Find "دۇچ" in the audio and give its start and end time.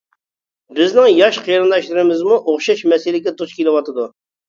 3.39-3.57